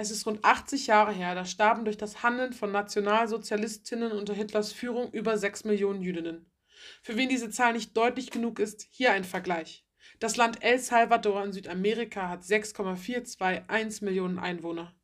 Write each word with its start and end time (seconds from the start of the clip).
Es 0.00 0.12
ist 0.12 0.26
rund 0.26 0.44
80 0.44 0.86
Jahre 0.86 1.10
her, 1.10 1.34
da 1.34 1.44
starben 1.44 1.84
durch 1.84 1.96
das 1.96 2.22
Handeln 2.22 2.52
von 2.52 2.70
Nationalsozialistinnen 2.70 4.12
unter 4.12 4.32
Hitlers 4.32 4.72
Führung 4.72 5.10
über 5.10 5.36
6 5.36 5.64
Millionen 5.64 6.02
Jüdinnen. 6.02 6.48
Für 7.02 7.16
wen 7.16 7.28
diese 7.28 7.50
Zahl 7.50 7.72
nicht 7.72 7.96
deutlich 7.96 8.30
genug 8.30 8.60
ist, 8.60 8.86
hier 8.92 9.10
ein 9.10 9.24
Vergleich. 9.24 9.84
Das 10.20 10.36
Land 10.36 10.62
El 10.62 10.78
Salvador 10.78 11.44
in 11.44 11.52
Südamerika 11.52 12.28
hat 12.28 12.44
6,421 12.44 14.02
Millionen 14.02 14.38
Einwohner. 14.38 14.94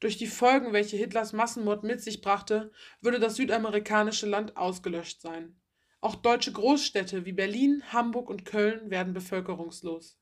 Durch 0.00 0.16
die 0.16 0.26
Folgen, 0.26 0.72
welche 0.72 0.96
Hitlers 0.96 1.32
Massenmord 1.32 1.84
mit 1.84 2.02
sich 2.02 2.20
brachte, 2.20 2.72
würde 3.00 3.20
das 3.20 3.36
südamerikanische 3.36 4.26
Land 4.26 4.56
ausgelöscht 4.56 5.20
sein. 5.20 5.60
Auch 6.00 6.16
deutsche 6.16 6.50
Großstädte 6.50 7.24
wie 7.24 7.32
Berlin, 7.32 7.84
Hamburg 7.92 8.28
und 8.28 8.44
Köln 8.44 8.90
werden 8.90 9.12
bevölkerungslos. 9.12 10.19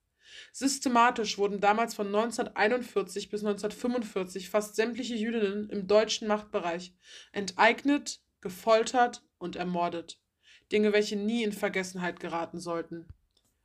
Systematisch 0.52 1.38
wurden 1.38 1.60
damals 1.60 1.94
von 1.94 2.06
1941 2.06 3.30
bis 3.30 3.40
1945 3.44 4.50
fast 4.50 4.76
sämtliche 4.76 5.14
Jüdinnen 5.14 5.68
im 5.70 5.86
deutschen 5.86 6.28
Machtbereich 6.28 6.94
enteignet, 7.32 8.20
gefoltert 8.40 9.22
und 9.38 9.56
ermordet. 9.56 10.20
Dinge, 10.72 10.92
welche 10.92 11.16
nie 11.16 11.42
in 11.42 11.52
Vergessenheit 11.52 12.20
geraten 12.20 12.60
sollten. 12.60 13.06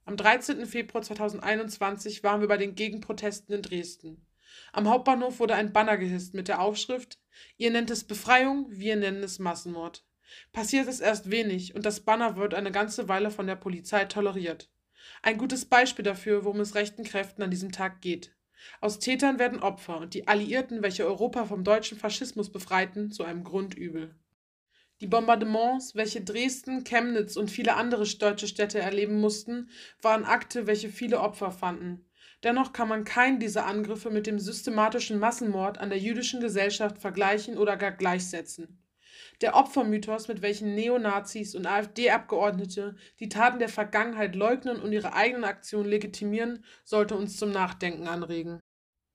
Am 0.06 0.18
13. 0.18 0.66
Februar 0.66 1.02
2021 1.02 2.24
waren 2.24 2.42
wir 2.42 2.48
bei 2.48 2.58
den 2.58 2.76
Gegenprotesten 2.76 3.56
in 3.56 3.62
Dresden. 3.62 4.26
Am 4.72 4.88
Hauptbahnhof 4.88 5.40
wurde 5.40 5.56
ein 5.56 5.74
Banner 5.74 5.98
gehisst 5.98 6.34
mit 6.34 6.48
der 6.48 6.62
Aufschrift 6.62 7.20
Ihr 7.58 7.72
nennt 7.72 7.90
es 7.90 8.04
Befreiung, 8.04 8.68
wir 8.70 8.96
nennen 8.96 9.24
es 9.24 9.40
Massenmord. 9.40 10.06
Passiert 10.52 10.88
ist 10.88 11.00
erst 11.00 11.32
wenig 11.32 11.76
und 11.76 11.86
das 11.86 12.02
Banner 12.02 12.36
wird 12.38 12.54
eine 12.54 12.72
ganze 12.72 13.08
Weile 13.08 13.32
von 13.32 13.48
der 13.48 13.56
Polizei 13.56 14.06
toleriert. 14.06 14.70
Ein 15.22 15.38
gutes 15.38 15.66
Beispiel 15.66 16.04
dafür, 16.04 16.46
worum 16.46 16.60
es 16.60 16.76
rechten 16.76 17.04
Kräften 17.04 17.44
an 17.44 17.52
diesem 17.52 17.72
Tag 17.72 18.02
geht. 18.02 18.36
Aus 18.82 19.00
Tätern 19.00 19.40
werden 19.40 19.60
Opfer 19.60 19.98
und 19.98 20.14
die 20.14 20.28
Alliierten, 20.28 20.82
welche 20.82 21.06
Europa 21.06 21.46
vom 21.46 21.64
deutschen 21.64 21.98
Faschismus 21.98 22.52
befreiten, 22.52 23.12
zu 23.12 23.24
einem 23.24 23.44
Grundübel. 23.44 24.16
Die 25.02 25.08
Bombardements, 25.08 25.96
welche 25.96 26.22
Dresden, 26.22 26.84
Chemnitz 26.84 27.36
und 27.36 27.52
viele 27.52 27.76
andere 27.76 28.08
deutsche 28.08 28.48
Städte 28.48 28.80
erleben 28.80 29.20
mussten, 29.20 29.70
waren 30.02 30.24
Akte, 30.24 30.66
welche 30.68 30.90
viele 30.90 31.20
Opfer 31.20 31.52
fanden. 31.52 32.06
Dennoch 32.44 32.74
kann 32.74 32.90
man 32.90 33.04
keinen 33.04 33.40
dieser 33.40 33.66
Angriffe 33.66 34.10
mit 34.10 34.28
dem 34.28 34.40
systematischen 34.40 35.20
Massenmord 35.20 35.78
an 35.78 35.90
der 35.90 36.00
jüdischen 36.00 36.42
Gesellschaft 36.42 37.00
vergleichen 37.00 37.58
oder 37.58 37.78
gar 37.78 37.92
gleichsetzen. 37.92 38.83
Der 39.42 39.56
Opfermythos, 39.56 40.28
mit 40.28 40.42
welchem 40.42 40.74
Neonazis 40.76 41.56
und 41.56 41.66
AfD-Abgeordnete 41.66 42.96
die 43.20 43.30
Taten 43.30 43.60
der 43.60 43.70
Vergangenheit 43.70 44.36
leugnen 44.36 44.80
und 44.80 44.92
ihre 44.92 45.14
eigenen 45.14 45.44
Aktionen 45.44 45.90
legitimieren, 45.90 46.64
sollte 46.84 47.16
uns 47.16 47.38
zum 47.38 47.52
Nachdenken 47.52 48.08
anregen. 48.08 48.60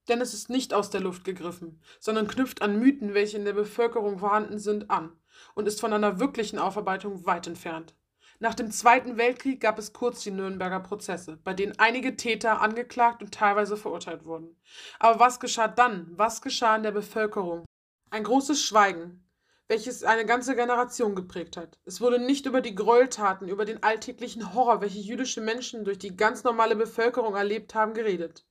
Denn 0.08 0.20
es 0.20 0.34
ist 0.34 0.48
nicht 0.48 0.72
aus 0.72 0.90
der 0.90 1.00
Luft 1.00 1.24
gegriffen, 1.24 1.82
sondern 2.00 2.28
knüpft 2.28 2.62
an 2.62 2.78
Mythen, 2.78 3.14
welche 3.14 3.36
in 3.36 3.44
der 3.44 3.52
Bevölkerung 3.52 4.18
vorhanden 4.18 4.58
sind, 4.58 4.90
an 4.90 5.12
und 5.54 5.68
ist 5.68 5.80
von 5.80 5.92
einer 5.92 6.18
wirklichen 6.18 6.58
Aufarbeitung 6.58 7.26
weit 7.26 7.46
entfernt. 7.46 7.94
Nach 8.40 8.54
dem 8.54 8.70
Zweiten 8.70 9.16
Weltkrieg 9.16 9.60
gab 9.60 9.78
es 9.78 9.92
kurz 9.92 10.22
die 10.22 10.30
Nürnberger 10.30 10.80
Prozesse, 10.80 11.38
bei 11.42 11.54
denen 11.54 11.78
einige 11.78 12.16
Täter 12.16 12.60
angeklagt 12.60 13.20
und 13.20 13.34
teilweise 13.34 13.76
verurteilt 13.76 14.24
wurden. 14.24 14.56
Aber 15.00 15.18
was 15.18 15.40
geschah 15.40 15.68
dann? 15.68 16.06
Was 16.12 16.40
geschah 16.40 16.76
in 16.76 16.84
der 16.84 16.92
Bevölkerung? 16.92 17.64
Ein 18.10 18.22
großes 18.22 18.62
Schweigen, 18.62 19.27
welches 19.68 20.02
eine 20.02 20.24
ganze 20.24 20.56
Generation 20.56 21.14
geprägt 21.14 21.56
hat. 21.56 21.78
Es 21.84 22.00
wurde 22.00 22.18
nicht 22.18 22.46
über 22.46 22.62
die 22.62 22.74
Gräueltaten, 22.74 23.48
über 23.48 23.66
den 23.66 23.82
alltäglichen 23.82 24.54
Horror, 24.54 24.80
welche 24.80 24.98
jüdische 24.98 25.42
Menschen 25.42 25.84
durch 25.84 25.98
die 25.98 26.16
ganz 26.16 26.42
normale 26.42 26.74
Bevölkerung 26.74 27.36
erlebt 27.36 27.74
haben, 27.74 27.92
geredet. 27.92 28.46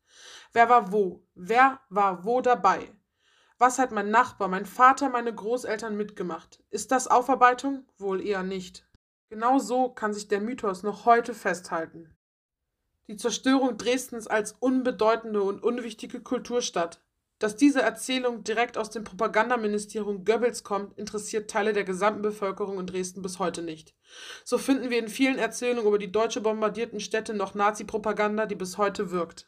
Wer 0.54 0.70
war 0.70 0.92
wo? 0.92 1.28
Wer 1.34 1.82
war 1.90 2.24
wo 2.24 2.42
dabei? 2.42 2.92
Was 3.58 3.80
hat 3.80 3.92
mein 3.92 4.12
Nachbar, 4.12 4.48
mein 4.48 4.68
Vater, 4.68 5.10
meine 5.10 5.34
Großeltern 5.34 5.98
mitgemacht? 5.98 6.64
Ist 6.70 6.92
das 6.92 7.08
Aufarbeitung? 7.08 7.86
Wohl 7.98 8.22
eher 8.22 8.44
nicht. 8.44 8.88
Genau 9.30 9.58
so 9.58 9.90
kann 9.90 10.14
sich 10.14 10.28
der 10.28 10.40
Mythos 10.40 10.84
noch 10.84 11.06
heute 11.06 11.34
festhalten. 11.34 12.16
Die 13.08 13.18
Zerstörung 13.18 13.78
Dresdens 13.78 14.28
als 14.28 14.52
unbedeutende 14.52 15.42
und 15.42 15.64
unwichtige 15.64 16.22
Kulturstadt, 16.22 17.02
dass 17.40 17.56
diese 17.56 17.82
Erzählung 17.82 18.44
direkt 18.44 18.78
aus 18.78 18.90
dem 18.90 19.04
Propagandaministerium 19.04 20.26
Goebbels 20.26 20.64
kommt, 20.64 20.98
interessiert 20.98 21.50
Teile 21.50 21.74
der 21.74 21.84
gesamten 21.84 22.22
Bevölkerung 22.22 22.80
in 22.80 22.88
Dresden 22.88 23.22
bis 23.22 23.40
heute 23.40 23.62
nicht. 23.62 23.94
So 24.44 24.58
finden 24.58 24.90
wir 24.90 25.00
in 25.00 25.08
vielen 25.08 25.38
Erzählungen 25.38 25.88
über 25.88 26.00
die 26.00 26.12
deutsche 26.12 26.42
bombardierten 26.42 27.00
Städte 27.00 27.34
noch 27.34 27.54
Nazi-Propaganda, 27.54 28.46
die 28.46 28.56
bis 28.56 28.78
heute 28.78 29.12
wirkt. 29.12 29.48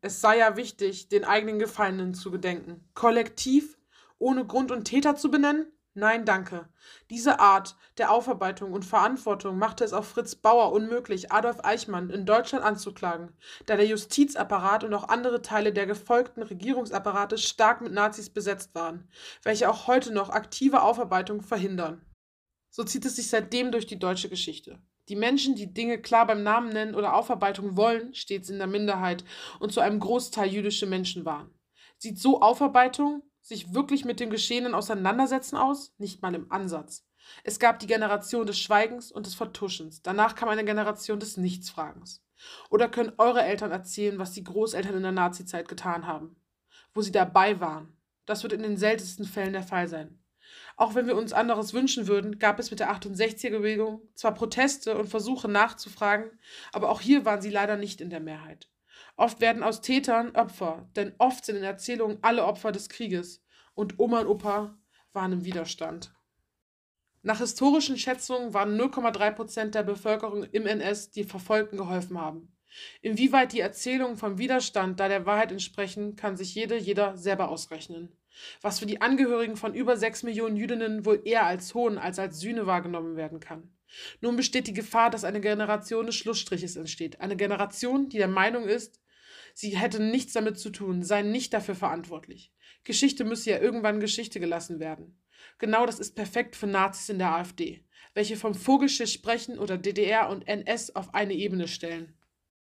Es 0.00 0.20
sei 0.20 0.38
ja 0.38 0.56
wichtig, 0.56 1.08
den 1.08 1.24
eigenen 1.24 1.58
Gefallenen 1.58 2.14
zu 2.14 2.30
gedenken. 2.30 2.88
Kollektiv, 2.94 3.78
ohne 4.18 4.44
Grund 4.44 4.70
und 4.70 4.84
Täter 4.84 5.16
zu 5.16 5.30
benennen? 5.30 5.72
Nein, 5.94 6.24
danke. 6.24 6.70
Diese 7.10 7.38
Art 7.38 7.76
der 7.98 8.10
Aufarbeitung 8.10 8.72
und 8.72 8.86
Verantwortung 8.86 9.58
machte 9.58 9.84
es 9.84 9.92
auch 9.92 10.04
Fritz 10.04 10.34
Bauer 10.34 10.72
unmöglich, 10.72 11.32
Adolf 11.32 11.62
Eichmann 11.64 12.08
in 12.08 12.24
Deutschland 12.24 12.64
anzuklagen, 12.64 13.36
da 13.66 13.76
der 13.76 13.86
Justizapparat 13.86 14.84
und 14.84 14.94
auch 14.94 15.08
andere 15.08 15.42
Teile 15.42 15.70
der 15.70 15.84
gefolgten 15.84 16.42
Regierungsapparate 16.42 17.36
stark 17.36 17.82
mit 17.82 17.92
Nazis 17.92 18.30
besetzt 18.30 18.74
waren, 18.74 19.06
welche 19.42 19.68
auch 19.68 19.86
heute 19.86 20.14
noch 20.14 20.30
aktive 20.30 20.82
Aufarbeitung 20.82 21.42
verhindern. 21.42 22.00
So 22.70 22.84
zieht 22.84 23.04
es 23.04 23.16
sich 23.16 23.28
seitdem 23.28 23.70
durch 23.70 23.86
die 23.86 23.98
deutsche 23.98 24.30
Geschichte. 24.30 24.80
Die 25.10 25.16
Menschen, 25.16 25.56
die 25.56 25.74
Dinge 25.74 26.00
klar 26.00 26.26
beim 26.26 26.42
Namen 26.42 26.70
nennen 26.70 26.94
oder 26.94 27.14
Aufarbeitung 27.14 27.76
wollen, 27.76 28.14
stets 28.14 28.48
in 28.48 28.56
der 28.56 28.66
Minderheit 28.66 29.24
und 29.60 29.74
zu 29.74 29.80
einem 29.80 30.00
Großteil 30.00 30.48
jüdische 30.48 30.86
Menschen 30.86 31.26
waren. 31.26 31.52
Sieht 31.98 32.18
so 32.18 32.40
Aufarbeitung 32.40 33.22
sich 33.42 33.74
wirklich 33.74 34.04
mit 34.04 34.20
dem 34.20 34.30
Geschehenen 34.30 34.74
auseinandersetzen 34.74 35.56
aus? 35.56 35.92
Nicht 35.98 36.22
mal 36.22 36.34
im 36.34 36.50
Ansatz. 36.50 37.04
Es 37.44 37.58
gab 37.58 37.78
die 37.78 37.86
Generation 37.86 38.46
des 38.46 38.58
Schweigens 38.58 39.12
und 39.12 39.26
des 39.26 39.34
Vertuschens. 39.34 40.02
Danach 40.02 40.34
kam 40.34 40.48
eine 40.48 40.64
Generation 40.64 41.20
des 41.20 41.36
Nichtsfragens. 41.36 42.24
Oder 42.70 42.88
können 42.88 43.12
eure 43.18 43.42
Eltern 43.42 43.70
erzählen, 43.70 44.18
was 44.18 44.32
die 44.32 44.44
Großeltern 44.44 44.96
in 44.96 45.02
der 45.02 45.12
Nazizeit 45.12 45.68
getan 45.68 46.06
haben? 46.06 46.36
Wo 46.94 47.02
sie 47.02 47.12
dabei 47.12 47.60
waren? 47.60 47.96
Das 48.26 48.42
wird 48.42 48.52
in 48.52 48.62
den 48.62 48.76
seltensten 48.76 49.24
Fällen 49.24 49.52
der 49.52 49.62
Fall 49.62 49.88
sein. 49.88 50.18
Auch 50.76 50.94
wenn 50.94 51.06
wir 51.06 51.16
uns 51.16 51.32
anderes 51.32 51.74
wünschen 51.74 52.06
würden, 52.06 52.38
gab 52.38 52.58
es 52.58 52.70
mit 52.70 52.80
der 52.80 52.92
68er-Bewegung 52.92 54.02
zwar 54.14 54.34
Proteste 54.34 54.96
und 54.96 55.08
Versuche 55.08 55.48
nachzufragen, 55.48 56.30
aber 56.72 56.90
auch 56.90 57.00
hier 57.00 57.24
waren 57.24 57.42
sie 57.42 57.50
leider 57.50 57.76
nicht 57.76 58.00
in 58.00 58.10
der 58.10 58.20
Mehrheit. 58.20 58.68
Oft 59.16 59.40
werden 59.40 59.62
aus 59.62 59.80
Tätern 59.80 60.34
Opfer, 60.34 60.88
denn 60.96 61.14
oft 61.18 61.44
sind 61.44 61.56
in 61.56 61.62
Erzählungen 61.62 62.18
alle 62.22 62.44
Opfer 62.44 62.72
des 62.72 62.88
Krieges 62.88 63.42
und 63.74 63.98
Oma 63.98 64.20
und 64.20 64.26
Opa 64.26 64.78
waren 65.12 65.32
im 65.32 65.44
Widerstand. 65.44 66.12
Nach 67.22 67.38
historischen 67.38 67.98
Schätzungen 67.98 68.52
waren 68.52 68.80
0,3 68.80 69.30
Prozent 69.30 69.74
der 69.74 69.84
Bevölkerung 69.84 70.44
im 70.44 70.66
NS, 70.66 71.10
die 71.10 71.24
Verfolgten 71.24 71.76
geholfen 71.76 72.18
haben. 72.20 72.52
Inwieweit 73.00 73.52
die 73.52 73.60
Erzählungen 73.60 74.16
vom 74.16 74.38
Widerstand 74.38 74.98
da 74.98 75.08
der 75.08 75.26
Wahrheit 75.26 75.52
entsprechen, 75.52 76.16
kann 76.16 76.36
sich 76.36 76.54
jede, 76.54 76.76
jeder 76.76 77.16
selber 77.16 77.48
ausrechnen. 77.48 78.16
Was 78.62 78.78
für 78.78 78.86
die 78.86 79.02
Angehörigen 79.02 79.56
von 79.56 79.74
über 79.74 79.96
6 79.96 80.22
Millionen 80.22 80.56
Jüdinnen 80.56 81.04
wohl 81.04 81.20
eher 81.24 81.46
als 81.46 81.74
Hohn 81.74 81.98
als 81.98 82.18
als 82.18 82.40
Sühne 82.40 82.66
wahrgenommen 82.66 83.14
werden 83.14 83.40
kann. 83.40 83.70
Nun 84.22 84.36
besteht 84.36 84.66
die 84.66 84.72
Gefahr, 84.72 85.10
dass 85.10 85.22
eine 85.22 85.42
Generation 85.42 86.06
des 86.06 86.16
Schlussstriches 86.16 86.76
entsteht. 86.76 87.20
Eine 87.20 87.36
Generation, 87.36 88.08
die 88.08 88.16
der 88.16 88.28
Meinung 88.28 88.64
ist, 88.64 89.01
sie 89.54 89.76
hätte 89.76 90.02
nichts 90.02 90.32
damit 90.32 90.58
zu 90.58 90.70
tun, 90.70 91.02
sei 91.02 91.22
nicht 91.22 91.52
dafür 91.52 91.74
verantwortlich. 91.74 92.52
Geschichte 92.84 93.24
müsse 93.24 93.50
ja 93.50 93.60
irgendwann 93.60 94.00
Geschichte 94.00 94.40
gelassen 94.40 94.80
werden. 94.80 95.22
Genau 95.58 95.86
das 95.86 95.98
ist 95.98 96.14
perfekt 96.14 96.56
für 96.56 96.66
Nazis 96.66 97.08
in 97.08 97.18
der 97.18 97.34
AfD, 97.34 97.84
welche 98.14 98.36
vom 98.36 98.54
Vogelschiss 98.54 99.12
sprechen 99.12 99.58
oder 99.58 99.78
DDR 99.78 100.28
und 100.28 100.46
NS 100.48 100.94
auf 100.94 101.14
eine 101.14 101.34
Ebene 101.34 101.68
stellen. 101.68 102.14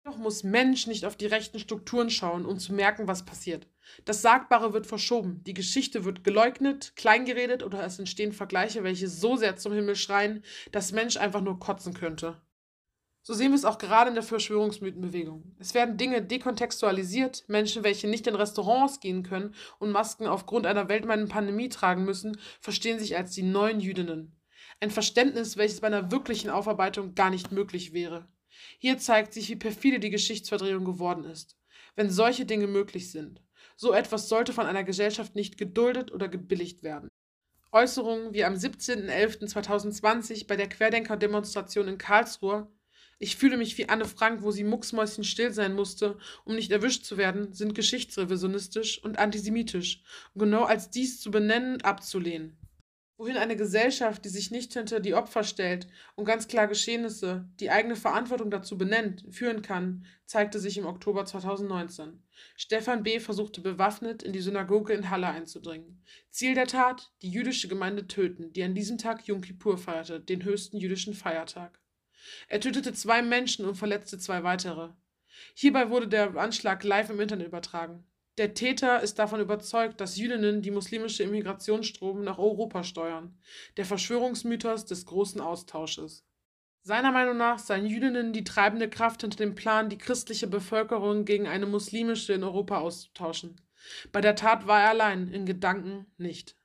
Doch 0.03 0.17
muss 0.17 0.43
Mensch 0.43 0.85
nicht 0.85 1.03
auf 1.03 1.15
die 1.15 1.25
rechten 1.25 1.57
Strukturen 1.57 2.11
schauen, 2.11 2.45
um 2.45 2.59
zu 2.59 2.73
merken, 2.73 3.07
was 3.07 3.25
passiert. 3.25 3.67
Das 4.05 4.21
Sagbare 4.21 4.71
wird 4.71 4.85
verschoben, 4.85 5.43
die 5.43 5.55
Geschichte 5.55 6.05
wird 6.05 6.23
geleugnet, 6.23 6.95
kleingeredet 6.95 7.63
oder 7.63 7.83
es 7.83 7.97
entstehen 7.97 8.31
Vergleiche, 8.31 8.83
welche 8.83 9.07
so 9.07 9.35
sehr 9.35 9.55
zum 9.55 9.73
Himmel 9.73 9.95
schreien, 9.95 10.43
dass 10.71 10.91
Mensch 10.91 11.17
einfach 11.17 11.41
nur 11.41 11.59
kotzen 11.59 11.95
könnte. 11.95 12.39
So 13.27 13.33
sehen 13.33 13.49
wir 13.49 13.55
es 13.55 13.65
auch 13.65 13.79
gerade 13.79 14.09
in 14.09 14.13
der 14.13 14.23
Verschwörungsmythenbewegung. 14.23 15.55
Es 15.57 15.73
werden 15.73 15.97
Dinge 15.97 16.21
dekontextualisiert, 16.21 17.43
Menschen, 17.47 17.83
welche 17.83 18.07
nicht 18.07 18.27
in 18.27 18.35
Restaurants 18.35 18.99
gehen 18.99 19.23
können 19.23 19.55
und 19.79 19.89
Masken 19.89 20.27
aufgrund 20.27 20.67
einer 20.67 20.89
weltweiten 20.89 21.27
Pandemie 21.27 21.69
tragen 21.69 22.05
müssen, 22.05 22.37
verstehen 22.61 22.99
sich 22.99 23.17
als 23.17 23.31
die 23.31 23.41
neuen 23.41 23.79
Jüdinnen. 23.79 24.39
Ein 24.79 24.91
Verständnis, 24.91 25.57
welches 25.57 25.81
bei 25.81 25.87
einer 25.87 26.11
wirklichen 26.11 26.51
Aufarbeitung 26.51 27.15
gar 27.15 27.31
nicht 27.31 27.51
möglich 27.51 27.93
wäre. 27.93 28.27
Hier 28.77 28.99
zeigt 28.99 29.33
sich, 29.33 29.49
wie 29.49 29.55
perfide 29.55 29.99
die 29.99 30.11
Geschichtsverdrehung 30.11 30.85
geworden 30.85 31.23
ist. 31.23 31.57
Wenn 31.95 32.11
solche 32.11 32.45
Dinge 32.45 32.67
möglich 32.67 33.09
sind, 33.09 33.41
so 33.75 33.91
etwas 33.91 34.29
sollte 34.29 34.53
von 34.53 34.67
einer 34.67 34.83
Gesellschaft 34.83 35.33
nicht 35.33 35.57
geduldet 35.57 36.11
oder 36.11 36.27
gebilligt 36.27 36.83
werden. 36.83 37.09
Äußerungen 37.71 38.35
wie 38.35 38.45
am 38.45 38.53
17.11.2020 38.53 40.45
bei 40.45 40.57
der 40.57 40.69
Querdenker-Demonstration 40.69 41.87
in 41.87 41.97
Karlsruhe 41.97 42.71
Ich 43.17 43.37
fühle 43.37 43.55
mich 43.55 43.77
wie 43.77 43.87
Anne 43.87 44.05
Frank, 44.05 44.41
wo 44.41 44.51
sie 44.51 44.65
mucksmäuschenstill 44.65 45.53
sein 45.53 45.73
musste, 45.73 46.17
um 46.43 46.55
nicht 46.55 46.71
erwischt 46.71 47.05
zu 47.05 47.17
werden, 47.17 47.53
sind 47.53 47.73
geschichtsrevisionistisch 47.73 49.01
und 49.03 49.17
antisemitisch, 49.17 50.03
und 50.33 50.41
genau 50.41 50.63
als 50.63 50.89
dies 50.89 51.21
zu 51.21 51.31
benennen 51.31 51.81
abzulehnen. 51.81 52.57
Wohin 53.17 53.37
eine 53.37 53.55
Gesellschaft, 53.55 54.25
die 54.25 54.29
sich 54.29 54.51
nicht 54.51 54.73
hinter 54.73 54.99
die 54.99 55.13
Opfer 55.13 55.45
stellt 55.45 55.87
und 56.15 56.25
ganz 56.25 56.49
klar 56.49 56.67
Geschehnisse, 56.67 57.47
die 57.61 57.69
eigene 57.69 57.95
Verantwortung 57.95 58.51
dazu 58.51 58.77
benennt, 58.77 59.23
führen 59.31 59.61
kann, 59.61 60.05
zeigte 60.25 60.59
sich 60.59 60.77
im 60.77 60.85
Oktober 60.85 61.25
2019. 61.25 62.21
Stefan 62.57 63.03
B. 63.03 63.21
versuchte 63.21 63.61
bewaffnet 63.61 64.21
in 64.23 64.33
die 64.33 64.41
Synagoge 64.41 64.91
in 64.91 65.09
Halle 65.09 65.27
einzudringen. 65.27 66.03
Ziel 66.29 66.55
der 66.55 66.67
Tat: 66.67 67.13
die 67.21 67.29
jüdische 67.29 67.69
Gemeinde 67.69 68.05
töten, 68.07 68.51
die 68.51 68.63
an 68.63 68.75
diesem 68.75 68.97
Tag 68.97 69.25
Yom 69.25 69.39
Kippur 69.39 69.77
feierte, 69.77 70.19
den 70.19 70.43
höchsten 70.43 70.75
jüdischen 70.75 71.13
Feiertag. 71.13 71.79
Er 72.47 72.59
tötete 72.59 72.93
zwei 72.93 73.21
Menschen 73.21 73.65
und 73.65 73.75
verletzte 73.75 74.17
zwei 74.17 74.43
weitere. 74.43 74.89
Hierbei 75.53 75.89
wurde 75.89 76.07
der 76.07 76.35
Anschlag 76.35 76.83
live 76.83 77.09
im 77.09 77.19
Internet 77.19 77.47
übertragen. 77.47 78.05
Der 78.37 78.53
Täter 78.53 79.01
ist 79.01 79.17
davon 79.17 79.39
überzeugt, 79.39 80.01
dass 80.01 80.17
Jüdinnen 80.17 80.61
die 80.61 80.71
muslimische 80.71 81.23
Immigrationsstrom 81.23 82.23
nach 82.23 82.37
Europa 82.37 82.83
steuern, 82.83 83.37
der 83.77 83.85
Verschwörungsmythos 83.85 84.85
des 84.85 85.05
großen 85.05 85.39
Austausches. 85.39 86.25
Seiner 86.81 87.11
Meinung 87.11 87.37
nach 87.37 87.59
seien 87.59 87.85
Jüdinnen 87.85 88.33
die 88.33 88.43
treibende 88.43 88.89
Kraft 88.89 89.21
hinter 89.21 89.37
dem 89.37 89.55
Plan, 89.55 89.89
die 89.89 89.97
christliche 89.97 90.47
Bevölkerung 90.47 91.23
gegen 91.25 91.47
eine 91.47 91.65
muslimische 91.65 92.33
in 92.33 92.43
Europa 92.43 92.79
auszutauschen. 92.79 93.61
Bei 94.11 94.19
der 94.19 94.35
Tat 94.35 94.67
war 94.67 94.81
er 94.81 94.89
allein, 94.89 95.29
in 95.29 95.45
Gedanken 95.45 96.05
nicht. 96.17 96.57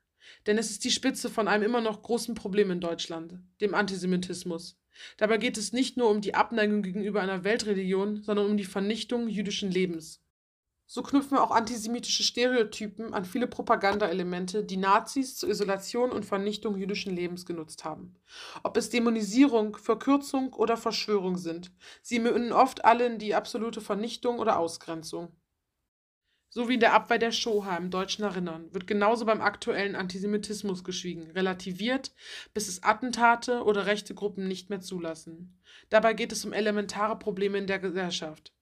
Denn 0.46 0.58
es 0.58 0.70
ist 0.70 0.84
die 0.84 0.90
Spitze 0.90 1.30
von 1.30 1.48
einem 1.48 1.64
immer 1.64 1.80
noch 1.80 2.02
großen 2.02 2.34
Problem 2.34 2.70
in 2.70 2.80
Deutschland, 2.80 3.40
dem 3.60 3.74
Antisemitismus. 3.74 4.79
Dabei 5.16 5.38
geht 5.38 5.56
es 5.56 5.72
nicht 5.72 5.96
nur 5.96 6.10
um 6.10 6.20
die 6.20 6.34
Abneigung 6.34 6.82
gegenüber 6.82 7.20
einer 7.20 7.44
Weltreligion, 7.44 8.22
sondern 8.22 8.46
um 8.46 8.56
die 8.56 8.64
Vernichtung 8.64 9.28
jüdischen 9.28 9.70
Lebens. 9.70 10.20
So 10.92 11.04
knüpfen 11.04 11.38
auch 11.38 11.52
antisemitische 11.52 12.24
Stereotypen 12.24 13.14
an 13.14 13.24
viele 13.24 13.46
Propagandaelemente, 13.46 14.64
die 14.64 14.76
Nazis 14.76 15.36
zur 15.36 15.48
Isolation 15.48 16.10
und 16.10 16.24
Vernichtung 16.24 16.76
jüdischen 16.76 17.14
Lebens 17.14 17.46
genutzt 17.46 17.84
haben. 17.84 18.16
Ob 18.64 18.76
es 18.76 18.90
Dämonisierung, 18.90 19.76
Verkürzung 19.76 20.52
oder 20.52 20.76
Verschwörung 20.76 21.36
sind, 21.36 21.70
sie 22.02 22.18
münden 22.18 22.52
oft 22.52 22.84
alle 22.84 23.06
in 23.06 23.18
die 23.18 23.36
absolute 23.36 23.80
Vernichtung 23.80 24.40
oder 24.40 24.58
Ausgrenzung. 24.58 25.28
So 26.52 26.68
wie 26.68 26.74
in 26.74 26.80
der 26.80 26.94
Abwehr 26.94 27.18
der 27.18 27.30
Shoah 27.30 27.76
im 27.76 27.90
deutschen 27.90 28.24
Erinnern 28.24 28.74
wird 28.74 28.88
genauso 28.88 29.24
beim 29.24 29.40
aktuellen 29.40 29.94
Antisemitismus 29.94 30.82
geschwiegen, 30.82 31.30
relativiert, 31.30 32.12
bis 32.54 32.66
es 32.66 32.82
Attentate 32.82 33.62
oder 33.62 33.86
rechte 33.86 34.16
Gruppen 34.16 34.48
nicht 34.48 34.68
mehr 34.68 34.80
zulassen. 34.80 35.60
Dabei 35.90 36.12
geht 36.12 36.32
es 36.32 36.44
um 36.44 36.52
elementare 36.52 37.16
Probleme 37.16 37.56
in 37.56 37.68
der 37.68 37.78
Gesellschaft 37.78 38.52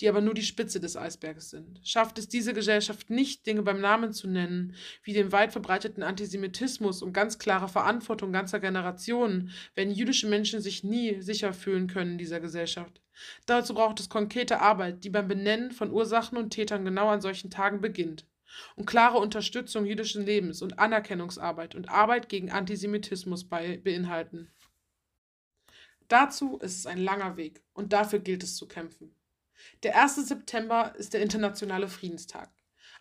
die 0.00 0.08
aber 0.08 0.20
nur 0.20 0.34
die 0.34 0.42
Spitze 0.42 0.80
des 0.80 0.96
Eisberges 0.96 1.50
sind. 1.50 1.80
Schafft 1.82 2.18
es 2.18 2.28
diese 2.28 2.54
Gesellschaft 2.54 3.10
nicht, 3.10 3.46
Dinge 3.46 3.62
beim 3.62 3.80
Namen 3.80 4.12
zu 4.12 4.28
nennen, 4.28 4.74
wie 5.02 5.12
den 5.12 5.32
weit 5.32 5.52
verbreiteten 5.52 6.02
Antisemitismus 6.02 7.02
und 7.02 7.12
ganz 7.12 7.38
klare 7.38 7.68
Verantwortung 7.68 8.32
ganzer 8.32 8.60
Generationen, 8.60 9.50
werden 9.74 9.92
jüdische 9.92 10.28
Menschen 10.28 10.60
sich 10.60 10.84
nie 10.84 11.20
sicher 11.20 11.52
fühlen 11.52 11.88
können 11.88 12.12
in 12.12 12.18
dieser 12.18 12.40
Gesellschaft. 12.40 13.00
Dazu 13.46 13.74
braucht 13.74 13.98
es 13.98 14.08
konkrete 14.08 14.60
Arbeit, 14.60 15.02
die 15.02 15.10
beim 15.10 15.26
Benennen 15.26 15.72
von 15.72 15.90
Ursachen 15.90 16.38
und 16.38 16.50
Tätern 16.50 16.84
genau 16.84 17.08
an 17.08 17.20
solchen 17.20 17.50
Tagen 17.50 17.80
beginnt. 17.80 18.26
Und 18.76 18.86
klare 18.86 19.18
Unterstützung 19.18 19.84
jüdischen 19.84 20.24
Lebens 20.24 20.62
und 20.62 20.78
Anerkennungsarbeit 20.78 21.74
und 21.74 21.90
Arbeit 21.90 22.28
gegen 22.28 22.50
Antisemitismus 22.50 23.44
bei, 23.44 23.78
beinhalten. 23.78 24.50
Dazu 26.08 26.56
ist 26.58 26.78
es 26.78 26.86
ein 26.86 26.98
langer 26.98 27.36
Weg 27.36 27.62
und 27.74 27.92
dafür 27.92 28.20
gilt 28.20 28.42
es 28.42 28.56
zu 28.56 28.66
kämpfen. 28.66 29.14
Der 29.82 30.00
1. 30.00 30.16
September 30.16 30.94
ist 30.96 31.14
der 31.14 31.22
internationale 31.22 31.88
Friedenstag. 31.88 32.50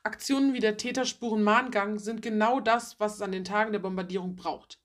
Aktionen 0.04 0.54
wie 0.54 0.60
der 0.60 0.78
Täterspuren-Mahngang 0.78 2.00
sind 2.00 2.22
genau 2.22 2.60
das, 2.60 3.00
was 3.00 3.16
es 3.16 3.22
an 3.22 3.32
den 3.32 3.44
Tagen 3.44 3.72
der 3.72 3.80
Bombardierung 3.80 4.36
braucht. 4.36 4.80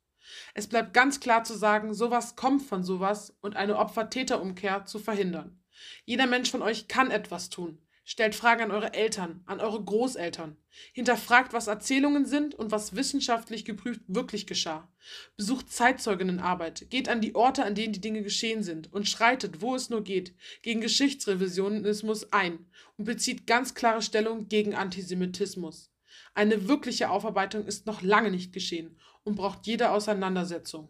Es 0.54 0.66
bleibt 0.66 0.94
ganz 0.94 1.20
klar 1.20 1.44
zu 1.44 1.54
sagen, 1.54 1.94
sowas 1.94 2.36
kommt 2.36 2.62
von 2.62 2.82
sowas 2.82 3.36
und 3.40 3.56
eine 3.56 3.76
Opfer-Täter-Umkehr 3.76 4.84
zu 4.84 4.98
verhindern. 4.98 5.60
Jeder 6.04 6.26
Mensch 6.26 6.50
von 6.50 6.62
euch 6.62 6.88
kann 6.88 7.10
etwas 7.10 7.50
tun. 7.50 7.78
Stellt 8.04 8.34
Fragen 8.34 8.62
an 8.62 8.70
eure 8.72 8.94
Eltern, 8.94 9.42
an 9.46 9.60
eure 9.60 9.82
Großeltern. 9.82 10.56
Hinterfragt, 10.92 11.52
was 11.52 11.68
Erzählungen 11.68 12.26
sind 12.26 12.54
und 12.54 12.72
was 12.72 12.96
wissenschaftlich 12.96 13.64
geprüft 13.64 14.00
wirklich 14.08 14.46
geschah. 14.46 14.88
Besucht 15.36 15.70
Zeitzeuginnenarbeit, 15.70 16.90
geht 16.90 17.08
an 17.08 17.20
die 17.20 17.36
Orte, 17.36 17.64
an 17.64 17.76
denen 17.76 17.92
die 17.92 18.00
Dinge 18.00 18.22
geschehen 18.22 18.64
sind 18.64 18.92
und 18.92 19.08
schreitet, 19.08 19.60
wo 19.60 19.76
es 19.76 19.88
nur 19.88 20.02
geht, 20.02 20.34
gegen 20.62 20.80
Geschichtsrevisionismus 20.80 22.32
ein 22.32 22.66
und 22.96 23.04
bezieht 23.04 23.46
ganz 23.46 23.74
klare 23.74 24.02
Stellung 24.02 24.48
gegen 24.48 24.74
Antisemitismus. 24.74 25.92
Eine 26.34 26.66
wirkliche 26.66 27.08
Aufarbeitung 27.08 27.66
ist 27.66 27.86
noch 27.86 28.02
lange 28.02 28.30
nicht 28.30 28.52
geschehen 28.52 28.98
und 29.22 29.36
braucht 29.36 29.66
jede 29.66 29.90
Auseinandersetzung. 29.90 30.88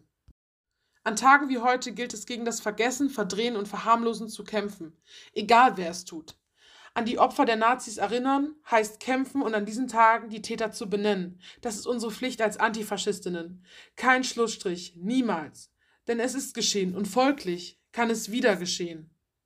An 1.03 1.17
Tagen 1.17 1.49
wie 1.49 1.59
heute 1.59 1.91
gilt 1.91 2.13
es 2.13 2.25
gegen 2.25 2.45
das 2.45 2.61
Vergessen, 2.61 3.09
Verdrehen 3.09 3.57
und 3.57 3.67
Verharmlosen 3.67 4.29
zu 4.29 4.43
kämpfen, 4.43 4.97
egal 5.33 5.77
wer 5.77 5.89
es 5.89 6.05
tut. 6.05 6.37
An 6.95 7.05
die 7.05 7.17
Opfer 7.17 7.45
der 7.45 7.55
Nazis 7.55 7.97
erinnern, 7.97 8.55
heißt 8.69 8.99
kämpfen 8.99 9.41
und 9.41 9.55
an 9.55 9.65
diesen 9.65 9.87
Tagen 9.87 10.29
die 10.29 10.41
Täter 10.41 10.71
zu 10.71 10.89
benennen. 10.89 11.39
Das 11.61 11.75
ist 11.75 11.87
unsere 11.87 12.11
Pflicht 12.11 12.41
als 12.41 12.57
Antifaschistinnen. 12.57 13.65
Kein 13.95 14.23
Schlussstrich, 14.23 14.95
niemals. 14.95 15.71
Denn 16.07 16.19
es 16.19 16.35
ist 16.35 16.53
geschehen 16.53 16.95
und 16.95 17.07
folglich 17.07 17.81
kann 17.91 18.09
es 18.09 18.31
wieder 18.31 18.55
geschehen. 18.55 19.12